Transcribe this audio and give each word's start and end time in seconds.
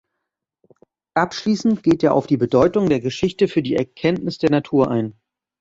Abschließend 1.15 1.83
geht 1.83 2.01
er 2.01 2.15
auf 2.15 2.25
die 2.25 2.37
Bedeutung 2.37 2.89
der 2.89 3.01
Geschichte 3.01 3.47
für 3.47 3.61
die 3.61 3.75
Erkenntnis 3.75 4.39
der 4.39 4.49
Natur 4.49 4.89
ein. 4.89 5.13